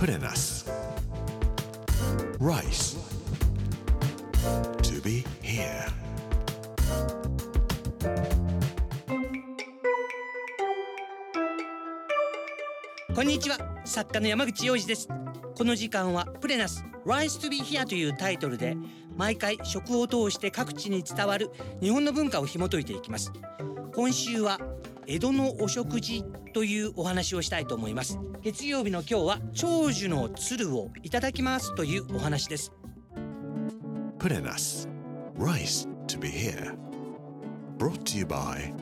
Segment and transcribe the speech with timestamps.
[0.00, 0.64] Put in us.
[2.38, 2.96] Rice.
[4.80, 5.92] To be here.
[13.14, 15.06] こんにちは作家の山口洋二です
[15.54, 18.78] この時間はプレナス Rise to be here というタイトルで
[19.18, 21.50] 毎回食を通して各地に伝わる
[21.82, 23.30] 日本の文化を紐解いていきます
[23.94, 24.58] 今週は
[25.06, 32.72] 江戸のお食事というお話をしたいと思います月曜日の今日は長寿の鶴をいただきますというお話です
[34.18, 34.86] Put in us.
[35.38, 36.76] Rice to be here.
[37.78, 38.74] Brought to you by.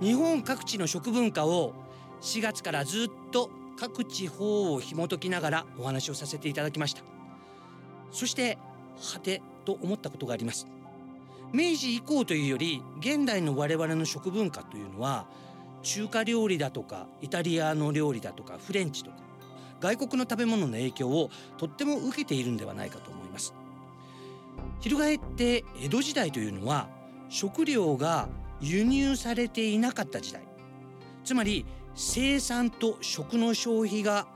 [0.00, 1.74] 日本各地の食文化を
[2.20, 3.50] 4月からずっと
[3.80, 7.00] 各地方を紐解きながらお話をさせていただきました。
[8.12, 8.58] そして
[9.00, 10.66] はてと思ったことがあります。
[11.54, 15.26] 明治以降というより現代の我々の食文化というのは
[15.82, 19.16] 中華料理だとかイタリアの料理だとかフレンチとか
[19.80, 23.54] 外国の食べ物の影響をとっても受けているんではないかと思います。
[24.80, 26.86] 翻って江戸時代というのは
[27.30, 28.28] 食料が
[28.60, 30.49] 輸入されていなかった時代。
[31.24, 34.26] つまり生産と食の消費が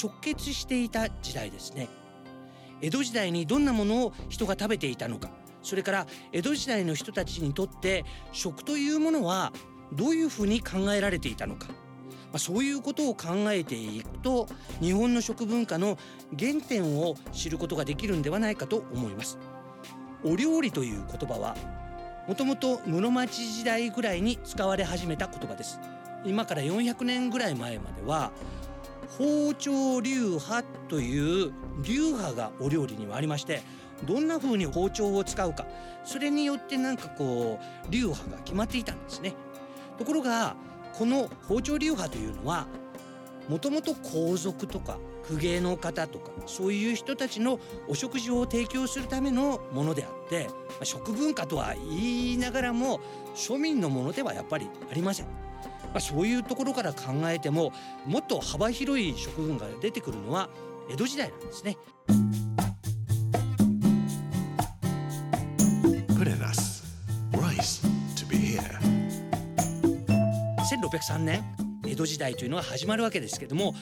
[0.00, 1.88] 直結していた時代ですね。
[2.80, 5.30] 江戸時代にどんなものを人が食べていたのか。
[5.62, 9.52] それから江戸時代の人たちにとって食というものは
[9.92, 11.74] どういうふうに考えられていたのか、ま
[12.34, 14.46] あ、そういうことを考えていくと
[14.80, 15.96] 日本の食文化の
[16.38, 19.38] 原点を知ることができるんではないかと思います。
[20.22, 21.56] お料理という言葉は
[22.28, 25.78] もともと室町時代ぐらいに使われ始めた言葉です。
[26.24, 28.32] 今から400年ぐらい前までは
[29.18, 33.62] 包丁流派という流派がお料理にはありまして
[34.04, 35.66] どんな風に包丁を使うか
[36.04, 39.34] それによってなんかこう流派が決まっていたんですね
[39.98, 40.56] ところが
[40.94, 42.66] この包丁流派というのは
[43.48, 44.98] もともと皇族とか
[45.28, 50.48] 公家の方とかそういう人たちのお食事を提供するためのものであって
[50.82, 53.00] 食文化とは言いながらも
[53.34, 55.43] 庶民のものではやっぱりありません。
[55.94, 57.72] まあ、そういうところから考えても
[58.04, 60.50] もっと幅広い食文が出てくるのは
[60.90, 61.76] 江戸時代なんですね。
[66.18, 66.82] Put in us.
[67.32, 68.60] Rice to be here.
[70.64, 71.44] 1603年
[71.86, 73.74] 江戸時代というのは始まるわけですけども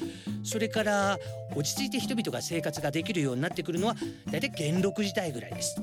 [0.43, 1.19] それから
[1.57, 3.97] 落ち着いて人々が生活ができるようになってくるのは
[4.31, 5.81] 大体元禄時代ぐらいです。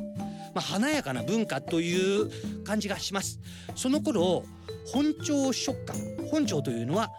[0.53, 3.39] まあ、華やかな文化という感じがします。
[3.75, 4.43] その頃
[4.91, 5.95] 本朝食感
[6.31, 7.11] 本朝というのは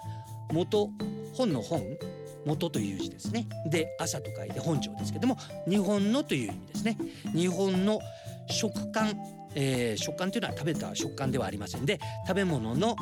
[0.53, 0.91] 元
[1.35, 1.83] 本の本
[2.47, 3.47] 元という字ですね。
[3.67, 5.37] で朝と書いて本朝ですけども
[5.69, 6.97] 日本のという意味ですね。
[7.35, 8.01] 日本の
[8.49, 9.15] 食感、
[9.55, 12.97] えー食感というのは食べた食感ではありませんで食べ物の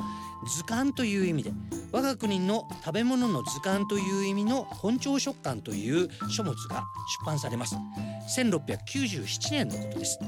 [0.56, 1.52] 図鑑という意味で
[1.92, 6.84] 我が国の食べ物の図鑑という意味の本朝食感という書物が
[7.20, 7.76] 出版されます。
[8.36, 10.18] 1697年のことです。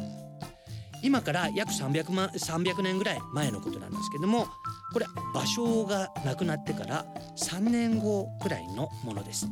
[1.02, 4.46] 今から約300万300年ぐらい前のことなんですけども
[4.92, 7.04] これ芭蕉が亡くなってから
[7.36, 9.46] 3年後くらいのものです。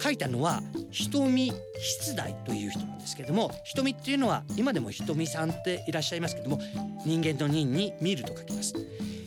[0.00, 6.60] 書いたのは瞳筆代という人なんですけども瞳っていうのは今でも瞳さんっていらっしゃいますけども
[7.04, 8.74] 人間の人に見ると書きます。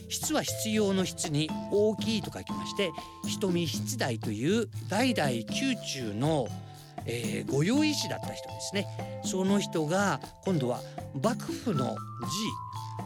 [0.08, 2.92] 筆は必要の筆に大きいと書きまして
[3.40, 6.48] 瞳筆代という代々宮中の、
[7.06, 8.86] えー、御用医師だった人ですね。
[9.24, 10.80] その人が今度は
[11.22, 11.96] 幕府の寺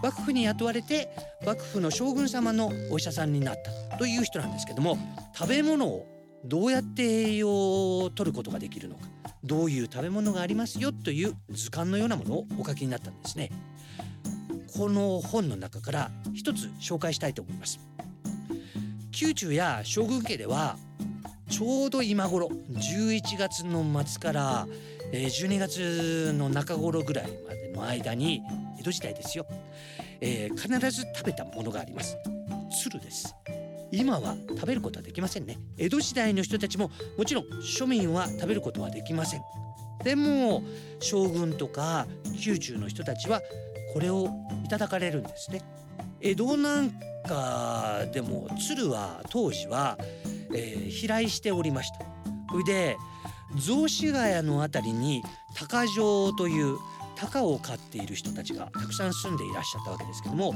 [0.02, 1.08] 幕府に雇われて
[1.44, 3.56] 幕府の将軍様のお医者さんになっ
[3.90, 4.98] たという人なんですけども
[5.34, 6.06] 食べ物を
[6.44, 9.02] どうやって栄養を取ることができるのか
[9.42, 13.50] どういう食べ物がありますよという図鑑のようなものをお書きになったんですね。
[14.76, 17.80] この本の中から一つ紹介したいと思います。
[19.18, 20.76] 宮中や将軍家では
[21.48, 24.66] ちょうど今頃11月の末から
[25.12, 28.42] え12月の中頃ぐらいまでの間に
[28.78, 29.46] 江戸時代ですよ、
[30.20, 32.16] えー必ず食べたものがあります。
[32.82, 33.34] 鶴です。
[33.92, 35.58] 今は食べることはできませんね。
[35.78, 39.42] 江戸時代の人たちももちろん庶民は食べることはできません。
[40.02, 40.62] でも
[41.00, 42.06] 将軍とか
[42.44, 43.40] 宮中の人たちは
[43.92, 44.28] これを
[44.64, 45.62] いただかれるんですね。
[46.20, 46.90] 江戸なん
[47.26, 49.98] かでも鶴は当時は、
[50.54, 52.06] えー飛来しておりました。
[52.50, 52.96] それで
[53.56, 55.22] 雑司ヶ谷の辺りに
[55.54, 56.78] 鷹城という
[57.16, 60.54] 鷹を飼っている人たちがたくさん住んでいらっしゃったわけですけども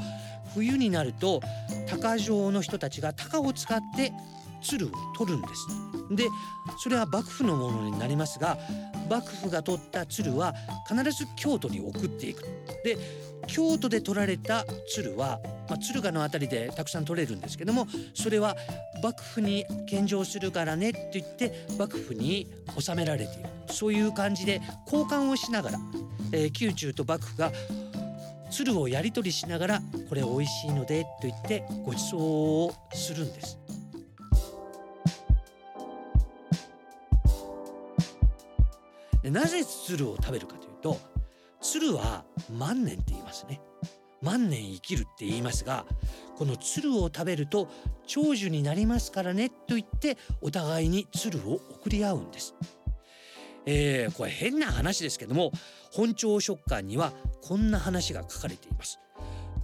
[0.54, 1.40] 冬になると
[1.88, 4.12] 鷹城の人たちが鷹を使って
[4.60, 5.66] 鶴を取るんです。
[6.10, 6.28] で
[6.78, 8.58] それは幕府のものになりますが
[9.08, 10.54] 幕府が取った鶴は
[10.88, 12.42] 必ず京都に送っていく。
[12.84, 12.96] で
[13.46, 18.54] 京都で取られた鶴は、まあ、敦賀の辺りでたくさん取れるんですけどもそれは
[19.02, 23.48] 幕府に献上するからねって言って幕府に納められている。
[23.68, 25.78] そういう感じで交換をしながら、
[26.32, 27.52] えー、宮中と幕府が
[28.50, 33.59] 鶴をやり取りしながらこれ美味しいのでと言ってご馳走をするんです。
[39.30, 40.98] でなぜ鶴を食べるかというと
[41.60, 43.60] 鶴は万年って言いますね
[44.22, 45.86] 万年生きるって言いますが
[46.36, 47.68] この鶴を食べると
[48.06, 52.54] 長寿になりますからねと言ってお互いに鶴を送り合うんです。
[53.66, 55.52] えー、これ変な話ですけども
[55.92, 57.12] 本朝食感には
[57.42, 58.98] こんな話が書かれています。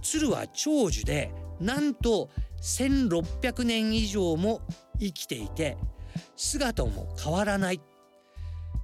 [0.01, 2.29] 鶴は長寿でなんと
[2.61, 4.61] 1600年以上も
[4.99, 5.77] 生きていて
[6.35, 7.81] 姿も変わらない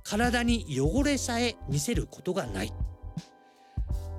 [0.03, 2.73] 体に汚れさえ見せることがない。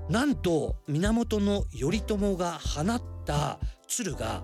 [0.08, 3.58] なんと源頼朝が放った
[3.88, 4.42] 鶴が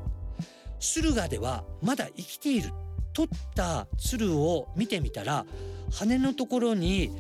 [0.79, 2.73] 駿河ではまだ生きている。
[3.13, 5.45] 取った鶴を見てみたら
[5.93, 7.11] 羽のところに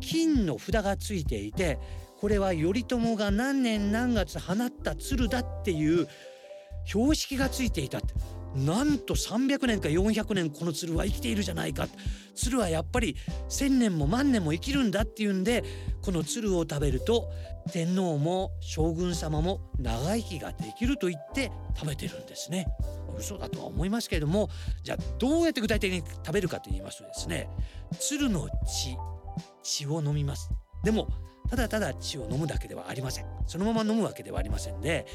[0.00, 1.78] 金の札がついていて
[2.20, 6.06] これは頼朝が何年何月放った鶴だっていう
[6.84, 8.14] 標識がついていたって。
[8.54, 11.88] なんと300年か400年この鶴は生きているじゃないか。
[12.34, 13.16] 鶴はやっぱり
[13.48, 15.62] 1,000年も万年も生きるんだっていうんで
[16.00, 17.30] この鶴を食べると
[17.70, 22.66] 天皇も将軍様も長生きができると言って食べてるんですね。
[23.18, 24.48] 嘘だとは思いますけれども
[24.82, 27.50] じゃあどうやって具体的に食べるかと言いますとですね
[27.98, 28.96] 鶴の血
[29.62, 30.50] 血を飲みます。
[30.82, 31.08] でも
[31.50, 33.26] ただただ血を飲むだけではありません。
[33.46, 35.06] そのまま飲むわけではありませんで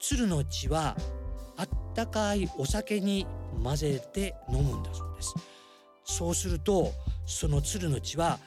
[0.00, 0.96] 鶴の血は
[2.02, 3.26] ったかいお酒に
[3.62, 5.34] 混ぜて飲むんだそうです。
[6.04, 6.92] そうすると
[7.26, 8.38] その鶴の血は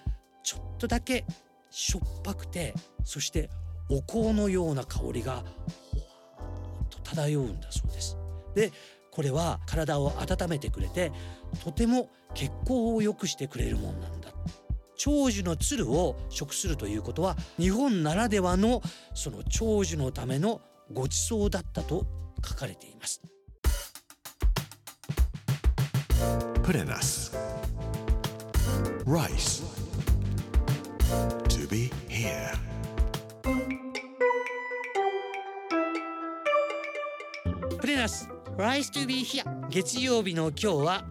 [0.42, 1.26] ちょっとだけ
[1.70, 3.50] しょっぱくてそして
[3.90, 8.18] お香のような香りがほわーっと漂うんだそうです。
[8.56, 8.72] で
[9.12, 11.12] これは体を温めてくれて
[11.66, 14.30] とても血行を良くしてくれるもんなんだ。
[14.96, 18.82] 長寿の鶴を食するということは日本ならではの
[19.14, 20.62] その長寿のための
[20.94, 22.06] ご馳走だったと
[22.48, 23.22] 書かれています。
[26.72, 27.36] プレナス
[29.06, 29.62] Rice
[31.50, 32.56] To be here.
[37.78, 39.44] プレナス Rice to be here.
[39.68, 41.04] 月曜日の今日は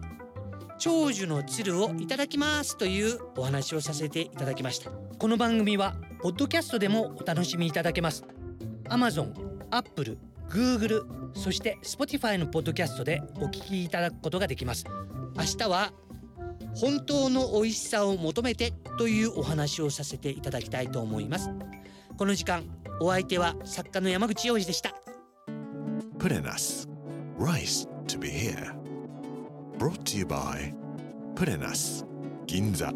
[0.79, 2.75] 長寿の鶴をいただきます。
[2.75, 4.89] というお話をさせていただきました。
[4.89, 5.93] この番組は
[6.23, 8.25] ポッドキャストでもお楽しみいただけます。
[8.85, 9.31] Amazon、
[9.69, 10.17] Apple、
[10.49, 11.05] Google
[11.35, 14.85] そして Spotify のポッドキャストでお聞きいただくことができます。
[15.35, 15.91] 明日は
[16.75, 21.49] 本当の美味しさを求めてというお話をさせていただきたいと思います。
[22.17, 22.63] この時間
[22.99, 24.93] お相手は作家の山口洋二でした。
[26.17, 26.87] Prenas
[27.39, 28.75] Rice to be here.
[29.77, 30.73] Brought to you by
[31.35, 32.05] プレナス
[32.45, 32.93] 銀座